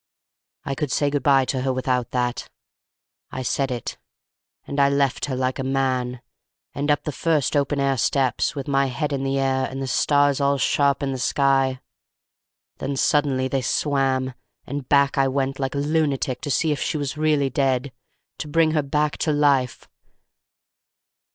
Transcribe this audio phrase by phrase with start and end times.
[0.65, 2.49] I could say good by to her without that.
[3.29, 3.99] I said it;
[4.65, 6.21] and I left her like a man,
[6.73, 9.85] and up the first open air steps with my head in the air and the
[9.85, 11.81] stars all sharp in the sky;
[12.79, 14.33] then suddenly they swam,
[14.65, 17.91] and back I went like a lunatic, to see if she was really dead,
[18.39, 19.87] to bring her back to life